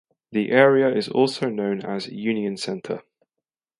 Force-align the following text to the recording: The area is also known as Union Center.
The 0.31 0.49
area 0.49 0.89
is 0.89 1.07
also 1.09 1.47
known 1.49 1.83
as 1.85 2.07
Union 2.07 2.57
Center. 2.57 3.03